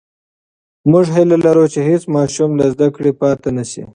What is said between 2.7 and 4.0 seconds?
زده کړې پاتې نسي.